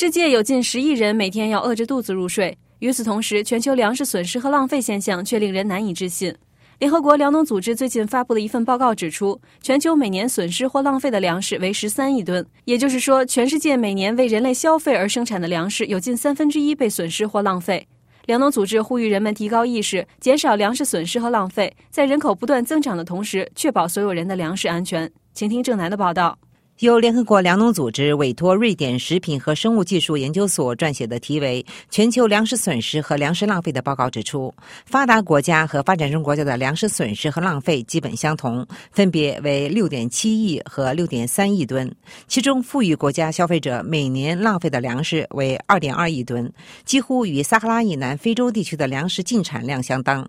[0.00, 2.56] 世界有近十亿人每天要饿着肚子入睡。
[2.78, 6.32] 与此同时，全球粮食损失和浪费现象却令人难以置信。
[6.78, 17.84] 联合国粮农组织最近发布的一份报告指出，全球每年损失或浪费的粮食为十三亿吨，也就是说，全世界每年为人类消费而生产的粮食有近三分之一被损失或浪费。
[18.26, 25.10] 粮农组织呼吁人们提高意识，减少粮食损失和浪费，在人口不断增长的同时，确保所有人的粮食安全。
[25.34, 26.38] 请听郑楠的报道。
[26.80, 31.60] 由联合国粮农组织委托瑞典食品和生物技术研究所撰写的题为
[31.90, 34.54] 《全球粮食损失和粮食浪费》的报告指出，
[34.86, 41.92] 发达国家和发展中国家的粮食损失和浪费基本相同，分别为六点七亿和六点三亿吨。
[42.28, 46.48] 其中，富裕国家消费者每年浪费的粮食为二点二亿吨，
[46.84, 50.24] 几乎与撒哈拉以南非洲地区的粮食净产量相当。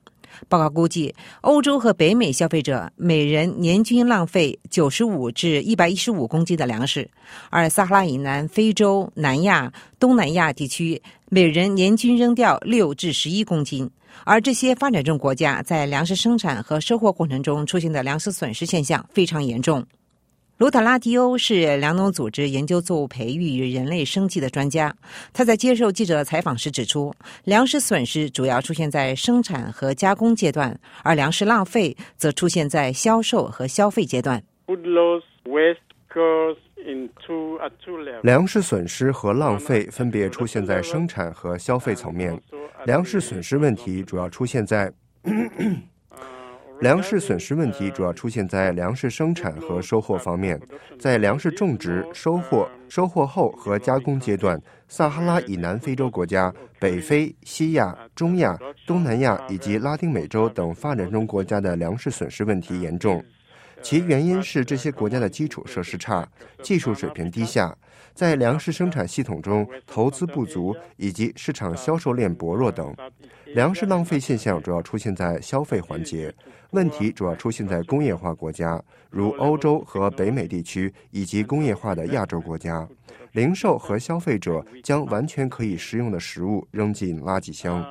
[0.47, 7.09] 报告估计，欧洲和北美消费者每人年均浪费九十五至一百一十五公斤的粮食，
[7.49, 13.89] 而撒哈拉以南非洲、南亚、东南亚地区每人年均扔掉六至十一公斤。
[14.25, 19.85] 而这些发展中国家在粮食生产和收获过程中出现的粮食损失现象非常严重。
[20.59, 24.93] 卢塔拉迪欧是粮农组织研究作物培育与人类生计的专家。
[25.31, 34.43] 他在接受记者采访时指出，粮食损失主要出现在生产和加工阶段，而粮食浪费则出现在销售和消费阶段。
[38.21, 42.37] 粮食损失和浪费分别出现在生产和消费层面。
[42.83, 44.91] 粮食损失问题主要出现在。
[46.81, 50.59] 粮食损失问题主要出现在粮食生产和收获方面。
[50.97, 58.57] 在粮食种植、收获、收获后和加工阶段，撒哈拉以南非洲国家、北非、西亚、中亚、
[58.87, 63.23] 东南亚以及拉丁美洲等发展中国家的粮食损失问题严重。
[63.81, 66.27] 其原因是这些国家的基础设施差、
[66.61, 67.75] 技术水平低下，
[68.13, 72.93] 在粮食生产系统中投资不足以及市场销售链薄弱等。
[73.53, 76.33] 粮食浪费现象主要出现在消费环节，
[76.71, 82.87] 问题主要出现在工业化国家，如欧洲和北美地区以及工业化的亚洲国家。
[83.31, 87.85] 零售和消费者将完全可以食用的食物扔进垃圾箱。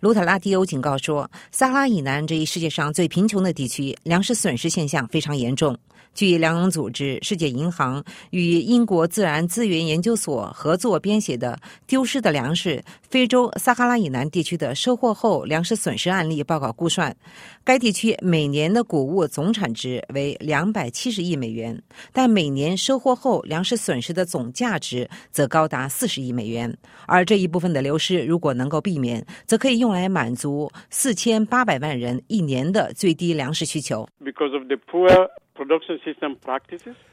[0.00, 5.76] 卢塔拉蒂欧警告说，撒哈拉以南这一世界上最贫穷的地区，粮食损失现象非常严重。
[6.12, 11.56] 据粮农组织、世界银行与英国自然资源研究所合作编写的
[11.86, 17.14] 《丢失的粮食：非洲撒哈拉以南地区的收获后粮食损失案例》报告估算，
[17.62, 21.80] 该地区每年的谷物总产值为两百七十亿美元，
[22.12, 26.76] 但每年收获后粮食损失的总价值则高达四十亿美元。
[27.06, 34.08] 而这一部分的流失，如果能够避免，则可以用来满足四千八百万人一年的最低粮食需求。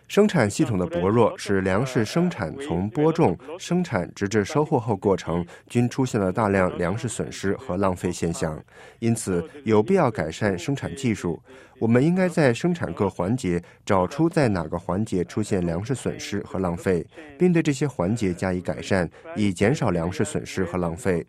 [0.08, 8.58] 生产系统的薄弱，使粮食生产从播种、生产直至收获后过程均出现了大量粮食损失和浪费现象。
[9.00, 11.42] 因此，有必要改善生产技术。
[11.80, 17.06] 我们应该在生产各环节找出在哪个环节出现粮食损失和浪费，
[17.38, 21.24] 并对这些环节加以改善，以减少粮食损失和浪费。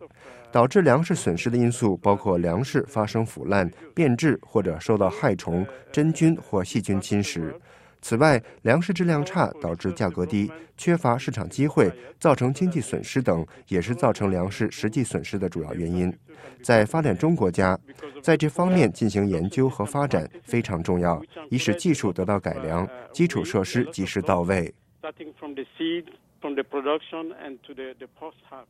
[0.51, 7.53] 导致粮食损失的因素包括粮食发生腐烂、变质或者受到害虫、真菌或细菌侵蚀。
[8.01, 16.11] 此外，粮食质量差导致价格低、缺乏市场机会、造成经济损失等，也是造成粮食实际损失的主要原因。
[16.63, 17.77] 在发展中国家，
[18.21, 24.73] 在这方面进行研究和发展非常重要，以使技术得到改良，基础设施及时到位。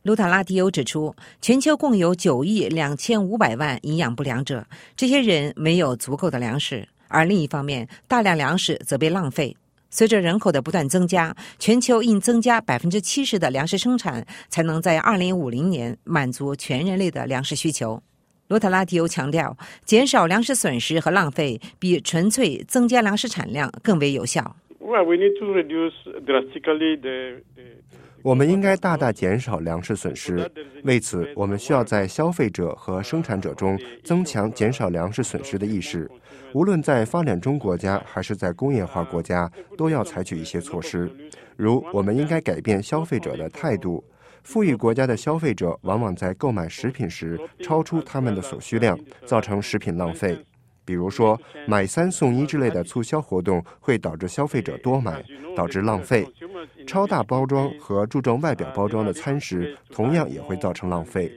[0.02, 4.66] 卢塔拉迪欧指出，全球共有九亿两千五百万营养不良者，
[4.96, 9.56] 这些人没有足够的粮食，而另一方面，大量粮食则被浪费。
[9.92, 18.00] 随着人口的不断增加，全球应增加百分之七十的粮食生产，才能在二零五零年满足全人类的粮食需求。
[18.48, 24.56] 罗塔拉迪欧强调，减少粮食损失和浪费，比纯粹增加粮食产量更为有效。
[28.22, 30.50] 我们应该大大减少粮食损失。
[30.84, 36.10] 为此，我们需要在消费者和生产者中增强减少粮食损失的意识。
[36.52, 41.10] 无论在发展中国家还是在工业化国家，都要采取一些措施。
[41.56, 44.02] 如，我们应该改变消费者的态度。
[44.42, 50.42] 富裕国家的消费者往往在购买食品时超出他们的所需量，造成食品浪费。
[50.90, 56.26] 比如说，买三送一之类的促销活动会导致消费者多买，导致浪费。
[56.84, 61.32] 超大包装和注重外表包装的餐食同样也会造成浪费。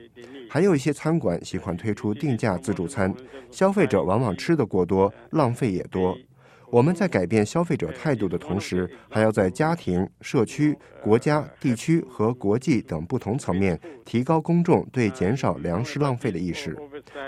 [0.49, 3.13] 还有一些餐馆喜欢推出定价自助餐，
[3.51, 6.17] 消费者往往吃得过多，浪费也多。
[6.71, 16.75] 我们在改变消费者态度的同时，还要在家庭、社区、国家、地区和国际等不同层面提高公众对减少粮食浪费的意识。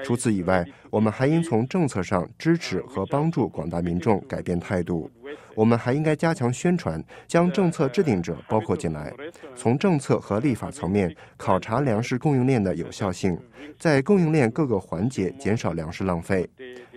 [0.03, 5.09] 除此以外，我们还应从政策上支持和帮助广大民众改变态度。
[5.53, 9.13] 我们还应该加强宣传，将政策制定者包括进来，
[9.55, 13.37] 从政策和立法层面考察粮食供应链的有效性，
[13.79, 16.49] 在供应链各个环节减少粮食浪费。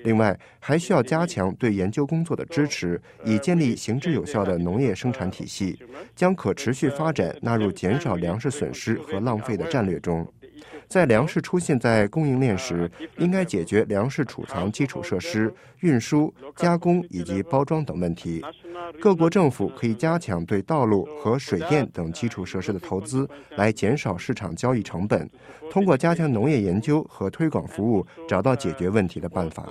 [0.05, 5.79] 另外，还需要加强对研究工作的支持，以建立行之有效的农业生产体系，
[6.17, 10.27] 将可持续发展纳入减少粮食损失和浪费的战略中。
[10.89, 18.43] 在粮食出现在供应链时，应该解决粮食储藏基础设施、运输、加工以及包装等问题。
[18.99, 25.29] 各国政府可以加强对道路和水电等基础设施的投资，来减少市场交易成本。
[25.71, 29.69] 通过加强农业研究和推广服务，找到解决问题的办法。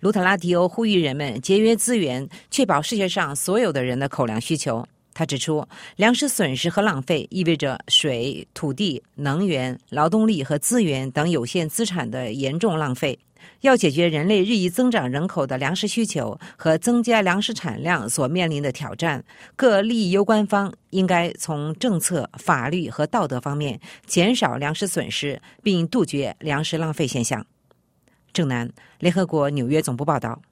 [0.00, 4.86] 卢特拉迪欧呼吁人们节约资源，确保世界上所有的人的口粮需求。
[5.18, 5.66] 他指出，
[5.96, 13.18] 粮食损失和浪费意味着水、土地、能源、劳动力和资源等有限资产的严重浪费。
[13.62, 19.24] 要解决人类日益增长人口的粮食需求和增加粮食产量所面临的挑战，
[19.56, 27.46] 各利益攸关方应该从政策、法律和道德方面减少粮食损失，并杜绝粮食浪费现象。
[28.34, 30.42] 郑南，联合国纽约总部报道。